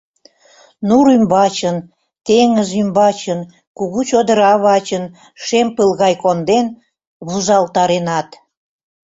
Нур 0.87 1.05
ӱмбачын, 1.17 1.77
теҥыз 2.25 2.69
ӱмбачын, 2.81 3.39
кугу 3.77 3.99
чодыра 4.09 4.53
вачын 4.65 5.03
шем 5.43 5.67
пыл 5.75 5.89
гай 6.01 6.13
конден, 6.23 6.67
вузалтаренат. 7.27 8.29